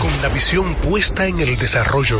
Con 0.02 0.22
la 0.22 0.28
visión 0.28 0.76
puesta 0.76 1.26
en 1.26 1.40
el 1.40 1.58
desarrollo, 1.58 2.20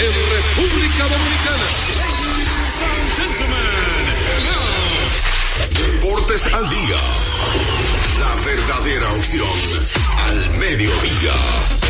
En 0.00 0.12
República 0.30 1.04
Dominicana. 1.08 1.66
Gentlemen, 3.16 4.04
Deportes 5.70 6.54
al 6.54 6.70
día. 6.70 7.00
La 8.20 8.34
verdadera 8.44 9.12
opción 9.14 9.58
al 10.26 10.50
mediodía. 10.58 11.87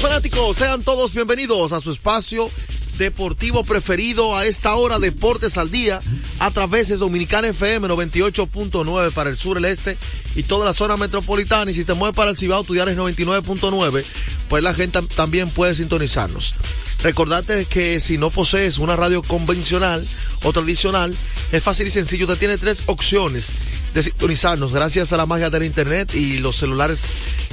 Fanáticos, 0.00 0.56
sean 0.56 0.82
todos 0.82 1.14
bienvenidos 1.14 1.72
a 1.72 1.80
su 1.80 1.90
espacio 1.90 2.50
deportivo 2.98 3.64
preferido 3.64 4.36
a 4.36 4.44
esta 4.44 4.74
hora, 4.74 4.98
Deportes 4.98 5.58
al 5.58 5.70
Día, 5.70 6.00
a 6.38 6.50
través 6.50 6.88
de 6.88 6.96
Dominicana 6.96 7.48
FM 7.48 7.88
98.9 7.88 9.12
para 9.12 9.30
el 9.30 9.36
sur, 9.36 9.58
el 9.58 9.64
este 9.64 9.96
y 10.34 10.42
toda 10.42 10.64
la 10.64 10.72
zona 10.72 10.96
metropolitana. 10.96 11.70
Y 11.70 11.74
si 11.74 11.84
te 11.84 11.94
mueves 11.94 12.16
para 12.16 12.30
el 12.30 12.36
Cibao, 12.36 12.64
Tuyares 12.64 12.96
99.9, 12.96 14.04
pues 14.48 14.62
la 14.62 14.74
gente 14.74 15.00
también 15.14 15.48
puede 15.50 15.74
sintonizarnos. 15.74 16.54
Recordate 17.02 17.64
que 17.66 18.00
si 18.00 18.18
no 18.18 18.30
posees 18.30 18.78
una 18.78 18.96
radio 18.96 19.22
convencional 19.22 20.06
o 20.42 20.52
tradicional, 20.52 21.14
es 21.52 21.62
fácil 21.62 21.86
y 21.86 21.90
sencillo. 21.90 22.26
Usted 22.26 22.38
tiene 22.38 22.58
tres 22.58 22.78
opciones 22.86 23.52
de 23.94 24.02
sintonizarnos 24.02 24.72
gracias 24.72 25.12
a 25.12 25.16
la 25.16 25.26
magia 25.26 25.50
del 25.50 25.64
internet 25.64 26.14
y 26.14 26.38
los 26.38 26.56
celulares 26.56 27.08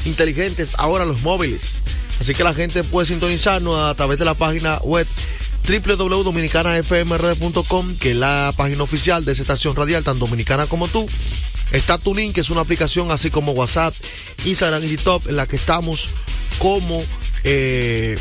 inteligentes, 0.06 0.76
ahora 0.78 1.06
los 1.06 1.22
móviles. 1.22 1.84
Así 2.20 2.34
que 2.34 2.44
la 2.44 2.54
gente 2.54 2.84
puede 2.84 3.08
sintonizarnos 3.08 3.82
a 3.84 3.96
través 3.96 4.20
de 4.20 4.26
la 4.26 4.34
página 4.34 4.78
web 4.80 5.08
www.dominicanafmrd.com, 5.68 7.96
que 7.98 8.12
es 8.12 8.18
la 8.18 8.54
página 8.56 8.84
oficial 8.84 9.26
de 9.26 9.32
esa 9.32 9.42
estación 9.42 9.76
radial, 9.76 10.04
tan 10.04 10.20
dominicana 10.20 10.68
como 10.68 10.88
tú. 10.88 11.08
Está 11.72 11.98
Tuning, 11.98 12.34
que 12.34 12.42
es 12.42 12.50
una 12.50 12.62
aplicación 12.62 13.12
así 13.12 13.30
como 13.30 13.54
WhatsApp, 13.54 13.94
Instagram 14.46 14.84
y 14.84 14.90
TikTok, 14.90 15.28
en 15.28 15.38
la 15.38 15.48
que 15.48 15.56
estamos 15.56 16.10
como 16.60 17.02
eh, 17.44 18.18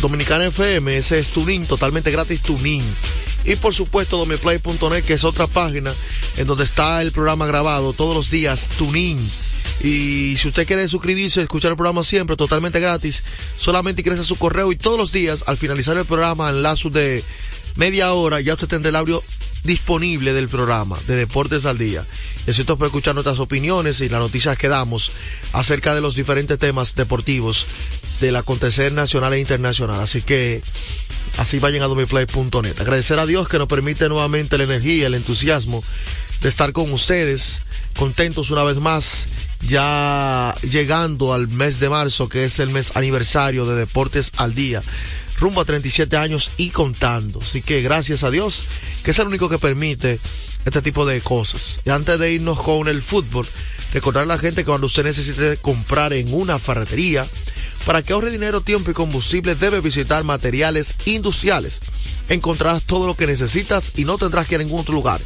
Dominicana 0.00 0.46
FM, 0.46 0.96
ese 0.96 1.18
es 1.18 1.30
Tuning, 1.30 1.66
totalmente 1.66 2.10
gratis 2.10 2.42
Tuning. 2.42 2.82
Y 3.44 3.56
por 3.56 3.74
supuesto 3.74 4.18
domiplay.net, 4.18 5.04
que 5.04 5.14
es 5.14 5.24
otra 5.24 5.46
página 5.46 5.92
en 6.36 6.46
donde 6.46 6.64
está 6.64 7.02
el 7.02 7.12
programa 7.12 7.46
grabado 7.46 7.92
todos 7.92 8.14
los 8.14 8.30
días, 8.30 8.70
Tuning. 8.78 9.18
Y 9.82 10.36
si 10.36 10.48
usted 10.48 10.66
quiere 10.66 10.88
suscribirse, 10.88 11.42
escuchar 11.42 11.70
el 11.70 11.76
programa 11.76 12.02
siempre, 12.02 12.36
totalmente 12.36 12.80
gratis, 12.80 13.22
solamente 13.58 14.00
ingresa 14.00 14.24
su 14.24 14.36
correo 14.36 14.72
y 14.72 14.76
todos 14.76 14.98
los 14.98 15.12
días, 15.12 15.44
al 15.46 15.56
finalizar 15.56 15.96
el 15.96 16.04
programa, 16.04 16.50
en 16.50 16.62
lazo 16.62 16.90
de 16.90 17.22
media 17.76 18.12
hora, 18.12 18.40
ya 18.40 18.54
usted 18.54 18.66
tendrá 18.66 18.88
el 18.90 18.96
audio 18.96 19.22
disponible 19.64 20.32
del 20.32 20.48
programa 20.48 20.98
de 21.06 21.16
Deportes 21.16 21.64
al 21.66 21.78
Día. 21.78 22.04
Y 22.46 22.50
así 22.50 22.62
usted 22.62 22.74
puede 22.74 22.88
escuchar 22.88 23.14
nuestras 23.14 23.38
opiniones 23.38 24.00
y 24.00 24.08
las 24.08 24.20
noticias 24.20 24.58
que 24.58 24.68
damos 24.68 25.12
acerca 25.52 25.94
de 25.94 26.00
los 26.00 26.16
diferentes 26.16 26.58
temas 26.58 26.94
deportivos 26.94 27.66
del 28.20 28.36
acontecer 28.36 28.92
nacional 28.92 29.34
e 29.34 29.40
internacional. 29.40 30.00
Así 30.00 30.22
que 30.22 30.62
así 31.36 31.58
vayan 31.58 31.82
a 31.82 31.86
domiplay.net. 31.86 32.80
Agradecer 32.80 33.18
a 33.18 33.26
Dios 33.26 33.48
que 33.48 33.58
nos 33.58 33.68
permite 33.68 34.08
nuevamente 34.08 34.58
la 34.58 34.64
energía, 34.64 35.06
el 35.06 35.14
entusiasmo 35.14 35.84
de 36.40 36.48
estar 36.48 36.72
con 36.72 36.92
ustedes, 36.92 37.62
contentos 37.96 38.50
una 38.50 38.62
vez 38.62 38.76
más, 38.78 39.28
ya 39.60 40.54
llegando 40.62 41.34
al 41.34 41.48
mes 41.48 41.80
de 41.80 41.88
marzo, 41.88 42.28
que 42.28 42.44
es 42.44 42.58
el 42.58 42.70
mes 42.70 42.96
aniversario 42.96 43.66
de 43.66 43.76
Deportes 43.76 44.32
al 44.36 44.54
Día, 44.54 44.82
rumbo 45.38 45.60
a 45.60 45.64
37 45.64 46.16
años 46.16 46.50
y 46.56 46.70
contando. 46.70 47.40
Así 47.42 47.62
que 47.62 47.82
gracias 47.82 48.24
a 48.24 48.30
Dios, 48.30 48.64
que 49.02 49.10
es 49.10 49.18
el 49.18 49.28
único 49.28 49.48
que 49.48 49.58
permite 49.58 50.18
este 50.64 50.82
tipo 50.82 51.06
de 51.06 51.20
cosas. 51.20 51.80
Y 51.84 51.90
antes 51.90 52.18
de 52.18 52.32
irnos 52.32 52.60
con 52.60 52.88
el 52.88 53.02
fútbol, 53.02 53.46
recordar 53.92 54.24
a 54.24 54.26
la 54.26 54.38
gente 54.38 54.62
que 54.62 54.66
cuando 54.66 54.86
usted 54.86 55.04
necesite 55.04 55.56
comprar 55.56 56.12
en 56.12 56.32
una 56.32 56.58
ferretería, 56.58 57.26
para 57.86 58.02
que 58.02 58.12
ahorre 58.12 58.30
dinero, 58.30 58.60
tiempo 58.60 58.90
y 58.90 58.94
combustible, 58.94 59.54
debe 59.54 59.80
visitar 59.80 60.24
materiales 60.24 60.96
industriales. 61.06 61.80
Encontrarás 62.28 62.84
todo 62.84 63.06
lo 63.06 63.16
que 63.16 63.26
necesitas 63.26 63.92
y 63.96 64.04
no 64.04 64.18
tendrás 64.18 64.46
que 64.46 64.56
ir 64.56 64.60
a 64.60 64.64
ningún 64.64 64.80
otro 64.80 64.94
lugar. 64.94 65.20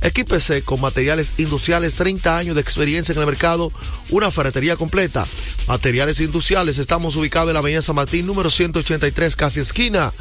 Equípese 0.00 0.62
con 0.62 0.80
materiales 0.80 1.34
industriales, 1.38 1.96
30 1.96 2.38
años 2.38 2.54
de 2.54 2.60
experiencia 2.60 3.12
en 3.12 3.20
el 3.20 3.26
mercado, 3.26 3.72
una 4.10 4.30
ferretería 4.30 4.76
completa. 4.76 5.26
Materiales 5.66 6.20
industriales, 6.20 6.78
estamos 6.78 7.16
ubicados 7.16 7.48
en 7.48 7.54
la 7.54 7.60
Avenida 7.60 7.82
San 7.82 7.96
Martín, 7.96 8.26
número 8.26 8.50
183, 8.50 9.36
casi 9.36 9.60
esquina. 9.60 10.12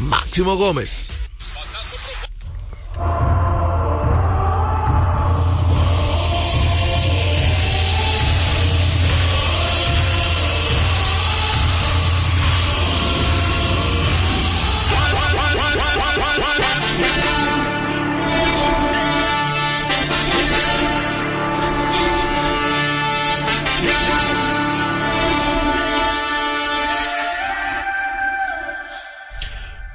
Máximo 0.00 0.56
Gómez. 0.56 1.21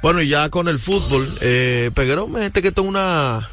Bueno, 0.08 0.22
y 0.22 0.28
ya 0.28 0.48
con 0.48 0.68
el 0.68 0.78
fútbol, 0.78 1.36
eh, 1.42 1.90
Peguero 1.94 2.26
me 2.26 2.40
gente 2.40 2.62
que 2.62 2.72
tengo 2.72 2.88
una, 2.88 3.50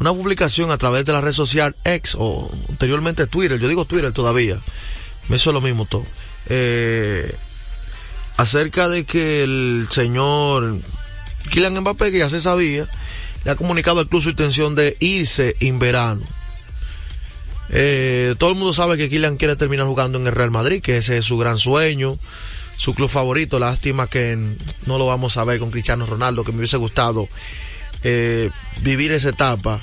una 0.00 0.14
publicación 0.14 0.70
a 0.70 0.78
través 0.78 1.04
de 1.04 1.12
la 1.12 1.20
red 1.20 1.32
social 1.32 1.76
X 1.84 2.16
o 2.18 2.50
anteriormente 2.70 3.26
Twitter, 3.26 3.60
yo 3.60 3.68
digo 3.68 3.84
Twitter 3.84 4.10
todavía, 4.10 4.58
me 5.28 5.36
hizo 5.36 5.52
lo 5.52 5.60
mismo 5.60 5.84
todo, 5.84 6.06
eh, 6.46 7.36
acerca 8.38 8.88
de 8.88 9.04
que 9.04 9.44
el 9.44 9.86
señor 9.90 10.78
Kylian 11.50 11.78
Mbappé, 11.78 12.10
que 12.10 12.20
ya 12.20 12.30
se 12.30 12.40
sabía, 12.40 12.88
le 13.44 13.50
ha 13.50 13.54
comunicado 13.54 14.00
al 14.00 14.08
club 14.08 14.22
su 14.22 14.30
intención 14.30 14.74
de 14.74 14.96
irse 15.00 15.54
en 15.60 15.78
verano. 15.78 16.22
Eh, 17.68 18.34
todo 18.38 18.52
el 18.52 18.56
mundo 18.56 18.72
sabe 18.72 18.96
que 18.96 19.10
Kylian 19.10 19.36
quiere 19.36 19.54
terminar 19.54 19.86
jugando 19.86 20.16
en 20.16 20.26
el 20.26 20.34
Real 20.34 20.50
Madrid, 20.50 20.80
que 20.80 20.96
ese 20.96 21.18
es 21.18 21.26
su 21.26 21.36
gran 21.36 21.58
sueño 21.58 22.16
su 22.76 22.94
club 22.94 23.08
favorito. 23.08 23.58
Lástima 23.58 24.08
que 24.08 24.36
no 24.86 24.98
lo 24.98 25.06
vamos 25.06 25.36
a 25.36 25.44
ver 25.44 25.58
con 25.58 25.70
Cristiano 25.70 26.06
Ronaldo, 26.06 26.44
que 26.44 26.52
me 26.52 26.58
hubiese 26.58 26.76
gustado 26.76 27.28
eh, 28.02 28.50
vivir 28.82 29.12
esa 29.12 29.30
etapa, 29.30 29.80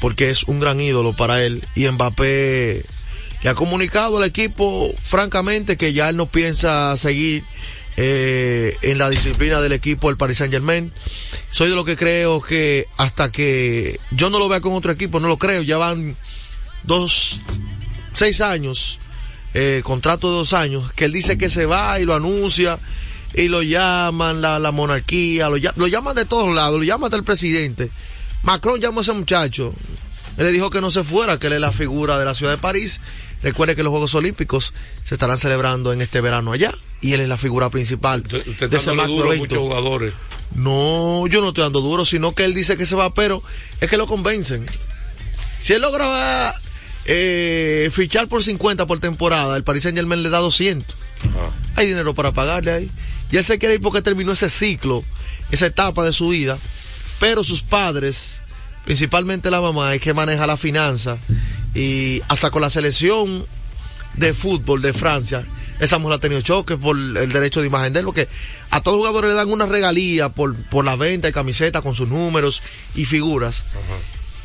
porque 0.00 0.30
es 0.30 0.44
un 0.44 0.60
gran 0.60 0.80
ídolo 0.80 1.14
para 1.14 1.42
él. 1.42 1.64
Y 1.74 1.88
Mbappé 1.88 2.84
le 3.42 3.50
ha 3.50 3.54
comunicado 3.54 4.18
al 4.18 4.24
equipo, 4.24 4.90
francamente, 5.08 5.76
que 5.76 5.92
ya 5.92 6.08
él 6.08 6.16
no 6.16 6.26
piensa 6.26 6.96
seguir 6.96 7.44
eh, 7.96 8.76
en 8.82 8.98
la 8.98 9.10
disciplina 9.10 9.60
del 9.60 9.72
equipo 9.72 10.08
del 10.08 10.16
Paris 10.16 10.38
Saint 10.38 10.52
Germain. 10.52 10.92
Soy 11.50 11.70
de 11.70 11.74
lo 11.74 11.84
que 11.84 11.96
creo 11.96 12.40
que 12.40 12.86
hasta 12.96 13.32
que 13.32 13.98
yo 14.12 14.30
no 14.30 14.38
lo 14.38 14.48
vea 14.48 14.60
con 14.60 14.72
otro 14.72 14.92
equipo, 14.92 15.18
no 15.18 15.28
lo 15.28 15.38
creo, 15.38 15.62
ya 15.62 15.78
van 15.78 16.16
dos 16.84 17.40
seis 18.12 18.40
años, 18.40 18.98
eh, 19.54 19.80
contrato 19.84 20.30
de 20.30 20.36
dos 20.36 20.52
años, 20.52 20.92
que 20.92 21.06
él 21.06 21.12
dice 21.12 21.38
que 21.38 21.48
se 21.48 21.66
va 21.66 21.98
y 22.00 22.04
lo 22.04 22.14
anuncia 22.14 22.78
y 23.34 23.48
lo 23.48 23.62
llaman 23.62 24.40
la, 24.40 24.58
la 24.58 24.72
monarquía, 24.72 25.48
lo, 25.48 25.56
lo 25.76 25.86
llaman 25.86 26.14
de 26.16 26.24
todos 26.24 26.54
lados, 26.54 26.78
lo 26.78 26.84
llaman 26.84 27.10
del 27.10 27.24
presidente. 27.24 27.90
Macron 28.42 28.80
llamó 28.80 29.00
a 29.00 29.02
ese 29.02 29.12
muchacho. 29.12 29.74
Él 30.36 30.46
le 30.46 30.52
dijo 30.52 30.70
que 30.70 30.80
no 30.80 30.90
se 30.90 31.02
fuera, 31.02 31.38
que 31.38 31.48
él 31.48 31.54
es 31.54 31.60
la 31.60 31.72
figura 31.72 32.18
de 32.18 32.24
la 32.24 32.34
ciudad 32.34 32.52
de 32.52 32.58
París. 32.58 33.00
Recuerde 33.42 33.74
que 33.74 33.82
los 33.82 33.90
Juegos 33.90 34.14
Olímpicos 34.14 34.72
se 35.02 35.14
estarán 35.14 35.36
celebrando 35.36 35.92
en 35.92 36.00
este 36.00 36.20
verano 36.20 36.52
allá 36.52 36.72
y 37.00 37.12
él 37.12 37.20
es 37.20 37.28
la 37.28 37.36
figura 37.36 37.70
principal 37.70 38.22
Usted, 38.22 38.46
usted 38.48 38.70
de 38.70 38.76
está 38.76 38.92
ese 38.92 39.06
duro 39.06 39.32
a 39.32 39.36
muchos 39.36 39.58
jugadores. 39.58 40.14
No, 40.54 41.26
yo 41.26 41.40
no 41.40 41.48
estoy 41.48 41.64
dando 41.64 41.80
duro, 41.80 42.04
sino 42.04 42.34
que 42.34 42.44
él 42.44 42.54
dice 42.54 42.76
que 42.76 42.86
se 42.86 42.96
va, 42.96 43.12
pero 43.12 43.42
es 43.80 43.90
que 43.90 43.96
lo 43.96 44.06
convencen. 44.06 44.66
Si 45.58 45.72
él 45.72 45.82
logra 45.82 46.54
eh, 47.10 47.88
fichar 47.90 48.28
por 48.28 48.44
50 48.44 48.86
por 48.86 49.00
temporada, 49.00 49.56
el 49.56 49.64
Paris 49.64 49.84
Saint 49.84 49.96
Germain 49.96 50.22
le 50.22 50.28
da 50.28 50.38
200. 50.38 50.94
Ajá. 51.30 51.50
Hay 51.76 51.86
dinero 51.86 52.14
para 52.14 52.32
pagarle 52.32 52.70
ahí. 52.70 52.90
Y 53.30 53.38
él 53.38 53.44
se 53.44 53.58
quiere 53.58 53.76
ir 53.76 53.80
porque 53.80 54.02
terminó 54.02 54.32
ese 54.32 54.50
ciclo, 54.50 55.02
esa 55.50 55.66
etapa 55.66 56.04
de 56.04 56.12
su 56.12 56.28
vida. 56.28 56.58
Pero 57.18 57.42
sus 57.44 57.62
padres, 57.62 58.42
principalmente 58.84 59.50
la 59.50 59.62
mamá, 59.62 59.94
es 59.94 60.02
que 60.02 60.12
maneja 60.12 60.46
la 60.46 60.58
finanza. 60.58 61.16
Y 61.74 62.20
hasta 62.28 62.50
con 62.50 62.60
la 62.60 62.68
selección 62.68 63.46
de 64.16 64.34
fútbol 64.34 64.82
de 64.82 64.92
Francia, 64.92 65.46
esa 65.80 65.98
mujer 65.98 66.16
ha 66.16 66.20
tenido 66.20 66.42
choques 66.42 66.76
por 66.76 66.94
el 66.94 67.32
derecho 67.32 67.60
de 67.60 67.68
imagen 67.68 67.94
de 67.94 68.00
él, 68.00 68.04
porque 68.04 68.28
a 68.70 68.82
todos 68.82 68.98
los 68.98 69.06
jugadores 69.06 69.30
le 69.30 69.36
dan 69.36 69.50
una 69.50 69.64
regalía 69.64 70.28
por, 70.28 70.54
por 70.66 70.84
la 70.84 70.96
venta 70.96 71.28
de 71.28 71.32
camisetas 71.32 71.82
con 71.82 71.94
sus 71.94 72.08
números 72.08 72.62
y 72.94 73.06
figuras. 73.06 73.64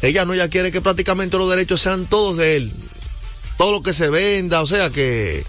Ella 0.03 0.23
no, 0.25 0.33
ella 0.35 0.50
quiere 0.50 0.71
que 0.71 0.81
prácticamente 0.81 1.38
los 1.38 1.50
derechos 1.50 1.81
sean 1.81 2.05
todos 2.05 2.38
de 2.38 2.57
él. 2.57 2.71
Todo 3.57 3.71
lo 3.71 3.81
que 3.81 3.94
se 3.94 4.09
venda, 4.09 4.61
o 4.61 4.67
sea 4.67 4.89
que 4.91 5.44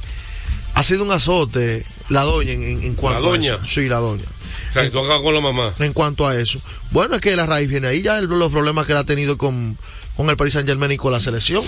ha 0.74 0.82
sido 0.82 1.04
un 1.04 1.10
azote 1.12 1.84
la 2.08 2.22
doña 2.22 2.52
en, 2.52 2.62
en- 2.62 2.82
en 2.84 2.94
cuanto 2.94 3.20
¿La 3.20 3.28
doña? 3.28 3.52
a 3.52 3.56
eso. 3.56 3.66
Sí, 3.66 3.88
la 3.88 3.98
doña. 3.98 4.24
O 4.70 4.72
sea, 4.72 4.90
tú 4.90 4.98
acá 5.00 5.20
con 5.22 5.34
la 5.34 5.40
mamá. 5.40 5.72
En 5.78 5.92
cuanto 5.92 6.26
a 6.26 6.36
eso. 6.36 6.60
Bueno, 6.90 7.14
es 7.16 7.20
que 7.20 7.36
la 7.36 7.46
raíz 7.46 7.68
viene 7.68 7.86
ahí 7.88 8.02
ya, 8.02 8.18
el- 8.18 8.26
los 8.26 8.50
problemas 8.52 8.86
que 8.86 8.92
él 8.92 8.98
ha 8.98 9.04
tenido 9.04 9.36
con, 9.38 9.76
con 10.16 10.30
el 10.30 10.36
Paris 10.36 10.54
Saint 10.54 10.68
Germain 10.68 10.92
y 10.92 10.96
con 10.96 11.12
la 11.12 11.20
selección. 11.20 11.62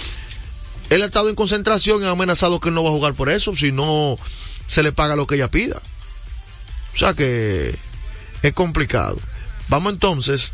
Él 0.91 1.03
ha 1.03 1.07
estado 1.07 1.29
en 1.29 1.35
concentración 1.35 2.03
y 2.03 2.07
ha 2.07 2.11
amenazado 2.11 2.61
que 2.61 2.69
él 2.69 2.75
no 2.75 2.85
va 2.85 2.91
a 2.91 2.93
jugar 2.93 3.15
por 3.15 3.29
eso, 3.31 3.57
si 3.57 3.73
no 3.73 4.17
se 4.69 4.83
le 4.85 4.93
paga 4.93 5.17
lo 5.17 5.27
que 5.27 5.35
ella 5.35 5.51
pida. 5.51 5.81
O 6.95 6.99
sea 6.99 7.15
que 7.15 7.75
es 8.43 8.53
complicado. 8.53 9.19
Vamos 9.69 9.93
entonces, 9.93 10.53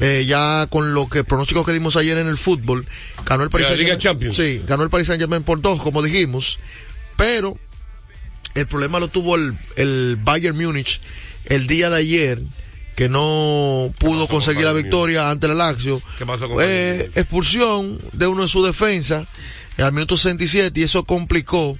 eh, 0.00 0.24
ya 0.26 0.66
con 0.68 0.94
lo 0.94 1.08
que 1.08 1.24
pronósticos 1.24 1.66
que 1.66 1.72
dimos 1.72 1.96
ayer 1.96 2.18
en 2.18 2.26
el 2.26 2.38
fútbol, 2.38 2.86
ganó 3.24 3.44
el 3.44 3.50
Paris 3.50 3.68
la. 3.70 3.98
Champions. 3.98 4.36
Sí, 4.36 4.62
ganó 4.66 4.82
el 4.82 4.90
Paris 4.90 5.06
Saint 5.06 5.20
Germain 5.20 5.42
por 5.42 5.60
dos, 5.60 5.80
como 5.82 6.02
dijimos, 6.02 6.58
pero 7.16 7.56
el 8.54 8.66
problema 8.66 9.00
lo 9.00 9.08
tuvo 9.08 9.36
el, 9.36 9.54
el 9.76 10.16
Bayern 10.22 10.56
Múnich 10.56 11.00
el 11.46 11.66
día 11.66 11.90
de 11.90 11.96
ayer, 11.96 12.38
que 12.96 13.08
no 13.08 13.92
pudo 13.98 14.28
conseguir 14.28 14.64
la 14.64 14.72
victoria 14.72 15.30
ante 15.30 15.46
el 15.46 15.58
Lazio. 15.58 16.00
¿Qué 16.18 16.26
pasó 16.26 16.48
con 16.48 16.58
Eh, 16.62 17.10
expulsión 17.14 17.98
de 18.12 18.26
uno 18.26 18.42
en 18.42 18.48
su 18.48 18.64
defensa 18.64 19.26
al 19.78 19.92
minuto 19.92 20.16
67 20.16 20.78
y 20.78 20.82
eso 20.82 21.04
complicó 21.04 21.78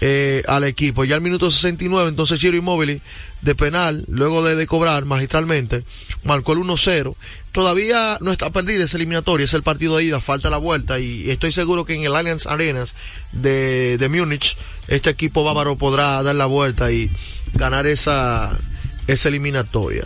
eh, 0.00 0.42
al 0.46 0.64
equipo. 0.64 1.04
Ya 1.04 1.16
al 1.16 1.20
minuto 1.20 1.50
69, 1.50 2.08
entonces 2.08 2.40
Chiro 2.40 2.56
Immobile 2.56 3.00
de 3.42 3.54
penal, 3.54 4.04
luego 4.08 4.42
de, 4.42 4.56
de 4.56 4.66
cobrar 4.66 5.04
magistralmente, 5.04 5.84
marcó 6.24 6.52
el 6.52 6.60
1-0. 6.60 7.14
Todavía 7.52 8.18
no 8.20 8.32
está 8.32 8.50
perdida 8.50 8.84
esa 8.84 8.96
eliminatoria, 8.96 9.44
es 9.44 9.54
el 9.54 9.62
partido 9.62 9.96
de 9.96 10.04
ida, 10.04 10.20
falta 10.20 10.50
la 10.50 10.56
vuelta 10.56 10.98
y 10.98 11.30
estoy 11.30 11.52
seguro 11.52 11.84
que 11.84 11.94
en 11.94 12.02
el 12.04 12.14
Allianz 12.16 12.46
Arenas 12.46 12.94
de, 13.32 13.96
de 13.98 14.08
Múnich 14.08 14.56
este 14.88 15.10
equipo 15.10 15.44
bávaro 15.44 15.76
podrá 15.76 16.22
dar 16.22 16.34
la 16.34 16.46
vuelta 16.46 16.90
y 16.90 17.10
ganar 17.52 17.86
esa, 17.86 18.58
esa 19.06 19.28
eliminatoria. 19.28 20.04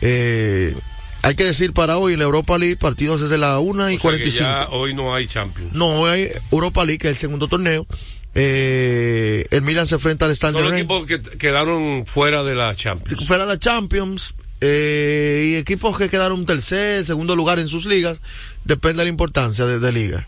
Eh, 0.00 0.74
hay 1.22 1.36
que 1.36 1.44
decir 1.44 1.72
para 1.72 1.98
hoy 1.98 2.14
en 2.14 2.18
la 2.18 2.24
Europa 2.24 2.58
League 2.58 2.76
partidos 2.76 3.20
desde 3.20 3.38
la 3.38 3.60
1 3.60 3.92
y 3.92 3.96
O 3.96 3.98
sea 4.00 4.10
que 4.10 4.16
45. 4.16 4.44
ya 4.44 4.68
hoy 4.70 4.92
no 4.94 5.14
hay 5.14 5.28
Champions. 5.28 5.72
No, 5.72 6.00
hoy 6.00 6.10
hay 6.10 6.28
Europa 6.50 6.84
League, 6.84 6.98
que 6.98 7.08
es 7.08 7.12
el 7.12 7.18
segundo 7.18 7.46
torneo. 7.46 7.86
Eh, 8.34 9.46
el 9.50 9.62
Milan 9.62 9.86
se 9.86 9.96
enfrenta 9.96 10.24
al 10.26 10.32
Standard 10.32 10.64
Son 10.64 10.74
equipos 10.74 11.06
que 11.06 11.20
quedaron 11.20 12.06
fuera 12.06 12.42
de 12.42 12.54
la 12.54 12.74
Champions. 12.74 13.26
Fuera 13.26 13.44
de 13.44 13.50
la 13.52 13.58
Champions. 13.58 14.34
eh, 14.60 15.50
y 15.52 15.56
equipos 15.56 15.98
que 15.98 16.08
quedaron 16.08 16.46
tercer, 16.46 17.04
segundo 17.04 17.34
lugar 17.36 17.58
en 17.58 17.68
sus 17.68 17.84
ligas. 17.84 18.18
Depende 18.64 18.98
de 18.98 19.04
la 19.04 19.10
importancia 19.10 19.66
de, 19.66 19.78
de 19.80 19.92
liga. 19.92 20.26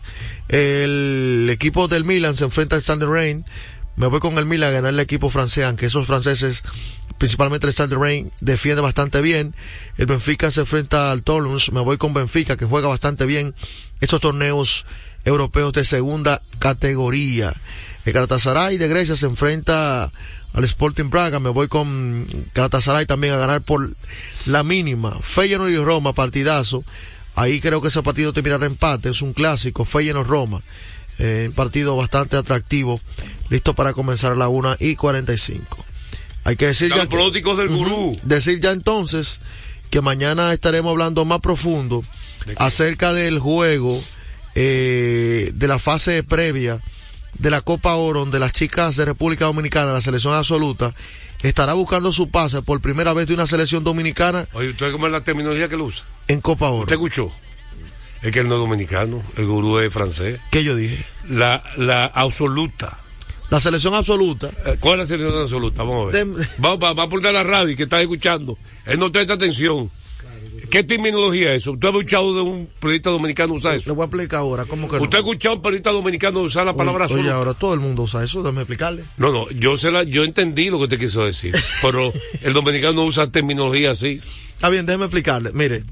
El 0.49 1.47
equipo 1.51 1.87
del 1.87 2.03
Milan 2.03 2.35
se 2.35 2.43
enfrenta 2.43 2.75
al 2.75 2.81
Standard 2.81 3.09
Reign. 3.09 3.45
Me 3.95 4.07
voy 4.07 4.19
con 4.19 4.37
el 4.37 4.45
Milan 4.45 4.69
a 4.69 4.73
ganar 4.73 4.93
el 4.93 4.99
equipo 4.99 5.29
francés, 5.29 5.63
aunque 5.63 5.85
esos 5.85 6.05
franceses, 6.05 6.63
principalmente 7.17 7.65
el 7.65 7.69
Standard 7.69 7.99
Reign, 8.01 8.29
defiende 8.41 8.81
bastante 8.81 9.21
bien. 9.21 9.55
El 9.97 10.05
Benfica 10.05 10.51
se 10.51 10.59
enfrenta 10.61 11.11
al 11.11 11.23
Toulouse. 11.23 11.71
Me 11.71 11.79
voy 11.79 11.97
con 11.97 12.13
Benfica, 12.13 12.57
que 12.57 12.65
juega 12.65 12.89
bastante 12.89 13.25
bien 13.25 13.55
estos 14.01 14.19
torneos 14.19 14.85
europeos 15.25 15.73
de 15.73 15.83
segunda 15.83 16.41
categoría. 16.59 17.53
El 18.05 18.13
Galatasaray 18.13 18.77
de 18.77 18.87
Grecia 18.87 19.15
se 19.15 19.25
enfrenta 19.25 20.11
al 20.53 20.63
Sporting 20.63 21.09
Braga. 21.09 21.39
Me 21.39 21.49
voy 21.49 21.67
con 21.67 22.25
Galatasaray 22.53 23.05
también 23.05 23.33
a 23.33 23.37
ganar 23.37 23.61
por 23.61 23.95
la 24.45 24.63
mínima. 24.63 25.17
Feyenoord 25.21 25.71
y 25.71 25.77
Roma, 25.77 26.13
partidazo. 26.13 26.83
Ahí 27.35 27.59
creo 27.59 27.81
que 27.81 27.87
ese 27.89 28.01
partido 28.03 28.31
terminará 28.31 28.65
empate. 28.67 29.09
Es 29.09 29.21
un 29.21 29.33
clásico. 29.33 29.83
Feyenoord-Roma. 29.85 30.61
Eh, 31.17 31.45
un 31.49 31.53
partido 31.55 31.95
bastante 31.97 32.37
atractivo. 32.37 33.01
Listo 33.49 33.73
para 33.73 33.93
comenzar 33.93 34.33
a 34.33 34.35
la 34.35 34.47
1 34.47 34.77
y 34.79 34.95
45. 34.95 35.83
Hay 36.43 36.55
que 36.57 36.67
decir 36.67 36.89
ya 36.89 37.01
que- 37.07 37.07
del 37.57 37.69
gurú. 37.69 38.17
decir 38.23 38.61
ya 38.61 38.71
entonces 38.71 39.39
que 39.89 40.01
mañana 40.01 40.53
estaremos 40.53 40.91
hablando 40.91 41.25
más 41.25 41.39
profundo 41.39 42.03
acerca 42.57 43.13
del 43.13 43.39
juego 43.39 44.01
eh, 44.55 45.51
de 45.53 45.67
la 45.67 45.79
fase 45.79 46.23
previa 46.23 46.81
de 47.37 47.49
la 47.49 47.61
Copa 47.61 47.95
Oro 47.95 48.21
donde 48.21 48.39
las 48.39 48.53
chicas 48.53 48.95
de 48.95 49.05
República 49.05 49.45
Dominicana, 49.45 49.91
la 49.91 50.01
selección 50.01 50.33
absoluta, 50.33 50.93
estará 51.43 51.73
buscando 51.73 52.11
su 52.13 52.29
pase 52.29 52.61
por 52.61 52.79
primera 52.81 53.13
vez 53.13 53.27
de 53.27 53.33
una 53.33 53.45
selección 53.45 53.83
dominicana 53.83 54.47
Oye, 54.53 54.69
¿usted 54.69 54.91
cómo 54.91 55.05
es 55.07 55.11
la 55.11 55.21
terminología 55.23 55.67
que 55.67 55.75
él 55.75 55.81
usa? 55.81 56.05
en 56.27 56.41
Copa 56.41 56.69
Oro. 56.69 56.81
¿Usted 56.81 56.95
escuchó? 56.95 57.31
Es 58.21 58.31
que 58.31 58.39
él 58.39 58.47
no 58.47 58.55
es 58.55 58.61
dominicano, 58.61 59.21
el 59.37 59.45
gurú 59.45 59.77
es 59.77 59.93
francés. 59.93 60.39
¿Qué 60.49 60.63
yo 60.63 60.75
dije? 60.75 61.05
La, 61.29 61.61
la 61.75 62.05
absoluta. 62.05 62.99
La 63.51 63.59
selección 63.59 63.93
absoluta. 63.93 64.49
Eh, 64.65 64.77
¿Cuál 64.79 65.01
es 65.01 65.09
la 65.11 65.17
selección 65.17 65.41
absoluta? 65.43 65.83
Vamos 65.83 66.07
a 66.07 66.17
ver. 66.17 66.27
Vamos, 66.57 66.79
va, 66.81 66.93
va 66.93 67.03
a 67.03 67.09
poner 67.09 67.31
la 67.33 67.43
radio 67.43 67.75
que 67.77 67.83
está 67.83 68.01
escuchando. 68.01 68.57
Él 68.85 68.97
no 68.97 69.11
presta 69.11 69.33
atención. 69.33 69.91
¿Qué 70.75 70.83
terminología 70.83 71.53
es 71.53 71.61
eso? 71.61 71.71
¿Usted 71.71 71.87
ha 71.87 71.91
escuchado 71.91 72.35
de 72.35 72.41
un 72.41 72.69
periodista 72.81 73.09
dominicano 73.09 73.53
usar 73.53 73.71
Le 73.71 73.77
eso? 73.77 73.95
voy 73.95 74.03
a 74.03 74.07
explicar 74.07 74.39
ahora 74.39 74.65
cómo 74.65 74.89
que 74.89 74.97
no. 74.97 75.03
¿Usted 75.03 75.19
ha 75.19 75.21
escuchado 75.21 75.53
a 75.53 75.55
un 75.55 75.61
periodista 75.61 75.91
dominicano 75.91 76.39
usar 76.41 76.65
la 76.65 76.75
palabra 76.75 77.05
Oye, 77.05 77.29
ahora 77.29 77.53
todo 77.53 77.73
el 77.73 77.79
mundo 77.79 78.01
usa 78.01 78.25
eso, 78.25 78.41
déjame 78.41 78.63
explicarle. 78.63 79.05
No, 79.15 79.31
no, 79.31 79.49
yo 79.51 79.77
sé 79.77 79.89
la, 79.89 80.03
yo 80.03 80.25
entendí 80.25 80.69
lo 80.69 80.77
que 80.79 80.83
usted 80.83 80.99
quiso 80.99 81.23
decir, 81.23 81.55
pero 81.81 82.11
el 82.41 82.51
dominicano 82.51 82.91
no 82.91 83.03
usa 83.05 83.31
terminología 83.31 83.91
así. 83.91 84.19
Está 84.55 84.67
bien, 84.69 84.85
déjeme 84.85 85.05
explicarle. 85.05 85.51
Mire, 85.53 85.85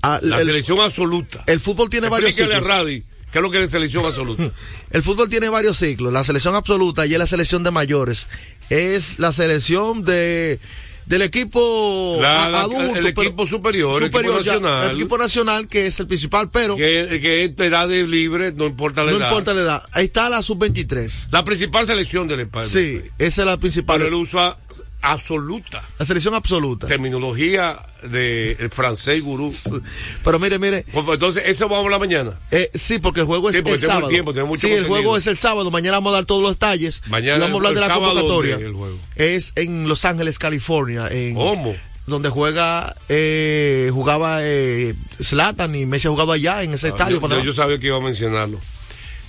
a- 0.00 0.18
La 0.22 0.40
el, 0.40 0.46
selección 0.46 0.80
absoluta. 0.80 1.44
el 1.46 1.60
fútbol 1.60 1.90
tiene 1.90 2.08
varios 2.08 2.30
Explíquele 2.30 2.54
a 2.56 2.60
ciclos. 2.60 2.74
Radi 2.74 3.02
qué 3.32 3.38
es 3.38 3.42
lo 3.42 3.50
que 3.50 3.58
es 3.58 3.62
la 3.64 3.68
selección 3.68 4.06
absoluta. 4.06 4.50
El 4.90 5.02
fútbol 5.02 5.28
tiene 5.28 5.48
varios 5.50 5.78
ciclos. 5.78 6.12
La 6.12 6.22
selección 6.24 6.54
absoluta 6.54 7.04
y 7.06 7.12
es 7.14 7.18
la 7.18 7.26
selección 7.26 7.62
de 7.62 7.70
mayores. 7.70 8.28
Es 8.70 9.18
la 9.18 9.32
selección 9.32 10.04
de 10.04 10.58
del 11.06 11.22
equipo 11.22 12.18
La- 12.20 12.48
la- 12.48 12.60
adulto, 12.62 12.96
el 12.96 13.06
equipo 13.06 13.46
superior, 13.46 14.02
el 14.02 14.08
equipo 14.08 14.40
ya, 14.40 14.54
nacional. 14.54 14.90
el 14.90 14.96
equipo 14.96 15.18
nacional 15.18 15.68
que 15.68 15.86
es 15.86 15.98
el 16.00 16.06
principal, 16.06 16.50
pero 16.50 16.76
que, 16.76 17.18
que 17.20 17.44
es 17.44 17.50
edad 17.58 17.88
de 17.88 18.06
libre, 18.06 18.52
no 18.52 18.66
importa 18.66 19.02
la 19.04 19.12
no 19.12 19.18
edad. 19.18 19.28
importa 19.28 19.54
la 19.54 19.60
edad. 19.62 19.82
Ahí 19.92 20.06
está 20.06 20.30
la 20.30 20.42
sub-23. 20.42 21.28
La 21.30 21.44
principal 21.44 21.86
selección 21.86 22.26
del 22.28 22.40
España. 22.40 22.66
Sí, 22.66 23.00
esa 23.18 23.42
es 23.42 23.46
la 23.46 23.56
principal. 23.58 23.98
Pero 23.98 24.08
él 24.08 24.14
usa 24.14 24.56
absoluta. 25.02 25.82
La 25.98 26.06
selección 26.06 26.34
absoluta. 26.34 26.86
Terminología 26.86 27.78
de 28.02 28.52
el 28.52 28.70
francés 28.70 29.22
gurú. 29.22 29.52
Pero 30.24 30.38
mire, 30.38 30.58
mire, 30.58 30.84
Pues, 30.92 31.04
pues, 31.04 31.16
entonces, 31.16 31.42
eso 31.46 31.64
vamos 31.68 31.78
a 31.78 31.84
hablar 31.84 32.00
mañana. 32.00 32.32
eh, 32.50 32.70
sí, 32.74 32.98
porque 32.98 33.20
el 33.20 33.26
juego 33.26 33.50
es 33.50 33.56
Sí, 33.56 33.62
el 33.66 33.80
sábado. 33.80 34.08
tiempo, 34.08 34.32
tenemos 34.32 34.50
mucho 34.50 34.60
sí, 34.60 34.68
el 34.72 34.78
contenido. 34.80 34.94
juego 35.02 35.16
es 35.16 35.26
el 35.26 35.36
sábado. 35.36 35.70
Mañana 35.70 35.98
vamos 35.98 36.12
a 36.12 36.16
dar 36.16 36.24
todos 36.24 36.42
los 36.42 36.52
detalles. 36.54 37.02
Mañana 37.08 37.36
y 37.38 37.40
vamos 37.40 37.54
a 37.54 37.56
hablar 37.58 37.72
el 37.72 37.74
de 37.74 37.80
la 37.88 37.94
convocatoria. 37.94 38.52
¿dónde 38.54 38.68
el 38.68 38.74
juego? 38.74 38.98
Es 39.16 39.52
en 39.56 39.88
Los 39.88 40.04
Ángeles, 40.04 40.38
California. 40.38 41.08
En, 41.10 41.34
¿Cómo? 41.34 41.74
donde 42.06 42.30
juega, 42.30 42.96
eh, 43.08 43.88
jugaba 43.92 44.38
eh, 44.42 44.94
Zlatan 45.22 45.74
y 45.76 45.86
Messi 45.86 46.08
ha 46.08 46.10
jugado 46.10 46.32
allá 46.32 46.62
en 46.64 46.74
ese 46.74 46.88
estadio. 46.88 47.16
Yo, 47.16 47.20
para- 47.20 47.36
yo- 47.36 47.44
yo 47.44 47.52
sabía 47.52 47.78
que 47.78 47.86
iba 47.86 47.96
a 47.96 48.00
mencionarlo. 48.00 48.60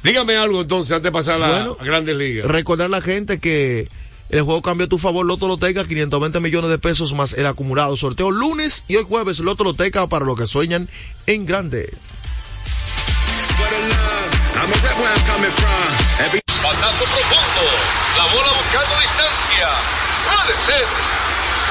Dígame 0.03 0.35
algo 0.35 0.61
entonces, 0.61 0.91
antes 0.91 1.03
de 1.03 1.11
pasar 1.11 1.35
a 1.35 1.37
la 1.39 1.47
Bueno, 1.49 1.77
a 1.79 1.85
Grandes 1.85 2.15
Ligas. 2.17 2.45
Recordar 2.47 2.87
a 2.87 2.89
la 2.89 2.99
gente 3.01 3.39
que 3.39 3.87
el 4.33 4.41
juego 4.41 4.61
cambió 4.63 4.87
a 4.87 4.89
tu 4.89 4.97
favor, 4.97 5.25
Loto 5.25 5.47
Loteca, 5.47 5.85
520 5.85 6.39
millones 6.39 6.71
de 6.71 6.79
pesos 6.79 7.13
más 7.13 7.33
el 7.33 7.45
acumulado. 7.45 7.95
Sorteo 7.95 8.31
lunes 8.31 8.83
y 8.87 8.95
hoy 8.95 9.05
jueves, 9.07 9.39
Loto 9.39 9.63
Loteca 9.63 10.07
para 10.07 10.25
los 10.25 10.37
que 10.37 10.47
sueñan 10.47 10.89
en 11.27 11.45
grande. 11.45 11.93
Batazo 16.63 17.03
profundo. 17.03 17.63
La 18.17 18.23
bola 18.33 18.51
buscando 18.57 18.95
distancia. 19.01 19.69
Puede 20.25 20.53
ser. 20.65 20.85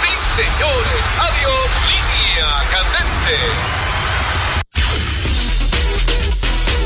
Sí, 0.02 0.42
señores. 0.42 1.02
Adiós. 1.19 1.69
Línea 1.88 2.49
candente. 2.71 3.92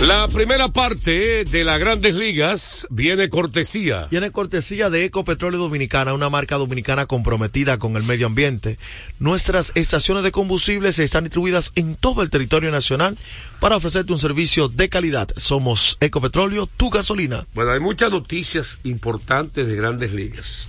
La 0.02 0.28
primera 0.28 0.68
parte 0.68 1.46
de 1.46 1.64
las 1.64 1.80
grandes 1.80 2.14
ligas 2.16 2.86
viene 2.90 3.30
cortesía. 3.30 4.08
Tiene 4.10 4.30
cortesía 4.30 4.90
de 4.90 5.06
Ecopetróleo 5.06 5.58
Dominicana, 5.58 6.12
una 6.12 6.28
marca 6.28 6.56
dominicana 6.56 7.06
comprometida 7.06 7.78
con 7.78 7.96
el 7.96 8.02
medio 8.02 8.26
ambiente. 8.26 8.76
Nuestras 9.18 9.72
estaciones 9.74 10.22
de 10.22 10.32
combustibles 10.32 10.98
están 10.98 11.24
distribuidas 11.24 11.72
en 11.76 11.94
todo 11.94 12.22
el 12.22 12.28
territorio 12.28 12.70
nacional 12.70 13.16
para 13.58 13.76
ofrecerte 13.76 14.12
un 14.12 14.18
servicio 14.18 14.68
de 14.68 14.90
calidad. 14.90 15.30
Somos 15.38 15.96
Ecopetróleo, 16.00 16.68
tu 16.76 16.90
gasolina. 16.90 17.46
Bueno, 17.54 17.72
hay 17.72 17.80
muchas 17.80 18.10
noticias 18.10 18.80
importantes 18.84 19.66
de 19.66 19.76
grandes 19.76 20.12
ligas. 20.12 20.68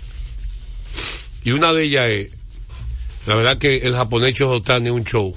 Y 1.43 1.51
una 1.51 1.73
de 1.73 1.83
ellas 1.83 2.09
es, 2.09 2.37
la 3.27 3.35
verdad 3.35 3.57
que 3.57 3.79
el 3.79 3.93
japonés 3.93 4.39
Otani 4.39 4.87
es 4.87 4.93
un 4.93 5.03
show. 5.03 5.35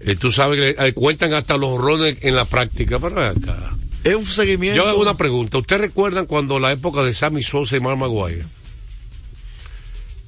Eh, 0.00 0.16
tú 0.16 0.30
sabes 0.30 0.58
que 0.76 0.86
eh, 0.86 0.92
cuentan 0.92 1.32
hasta 1.34 1.56
los 1.56 1.70
horrones 1.70 2.18
en 2.22 2.34
la 2.34 2.44
práctica. 2.44 2.98
Ven 2.98 3.18
acá. 3.18 3.76
Es 4.04 4.14
un 4.14 4.26
seguimiento. 4.26 4.76
Yo 4.76 4.88
hago 4.88 5.00
una 5.00 5.16
pregunta. 5.16 5.58
¿Ustedes 5.58 5.80
recuerdan 5.80 6.26
cuando 6.26 6.58
la 6.58 6.72
época 6.72 7.02
de 7.02 7.12
Sammy 7.12 7.42
Sosa 7.42 7.76
y 7.76 7.80
Mark 7.80 7.98
Maguire? 7.98 8.44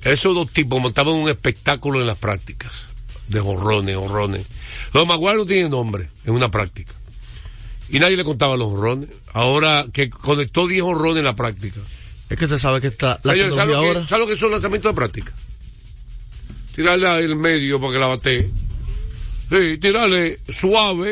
Esos 0.02 0.34
dos 0.34 0.50
tipos 0.50 0.80
montaban 0.80 1.14
un 1.14 1.28
espectáculo 1.28 2.00
en 2.00 2.06
las 2.06 2.18
prácticas. 2.18 2.88
De 3.28 3.38
horrones, 3.40 3.96
horrones. 3.96 4.46
Los 4.92 5.06
Maguire 5.06 5.36
no 5.36 5.46
tienen 5.46 5.70
nombre 5.70 6.08
en 6.24 6.34
una 6.34 6.50
práctica. 6.50 6.92
Y 7.90 7.98
nadie 8.00 8.16
le 8.16 8.24
contaba 8.24 8.56
los 8.56 8.70
horrones. 8.70 9.08
Ahora 9.32 9.86
que 9.92 10.10
conectó 10.10 10.66
10 10.66 10.82
horrones 10.82 11.18
en 11.18 11.24
la 11.24 11.34
práctica. 11.34 11.80
Es 12.28 12.38
que 12.38 12.44
usted 12.44 12.58
sabe 12.58 12.80
que 12.80 12.88
está 12.88 13.20
la 13.24 13.32
Señores, 13.32 13.54
¿sabe, 13.54 13.72
lo 13.72 13.80
que, 13.80 13.86
ahora. 13.86 14.06
¿sabe 14.06 14.22
lo 14.22 14.28
que 14.28 14.36
son 14.36 14.52
lanzamientos 14.52 14.92
de 14.92 14.96
práctica? 14.96 15.32
Tirarle 16.74 17.08
al 17.08 17.36
medio 17.36 17.80
para 17.80 17.92
que 17.92 17.98
la 17.98 18.06
bate. 18.06 18.50
Sí, 19.50 19.78
tirarle 19.78 20.38
suave 20.48 21.08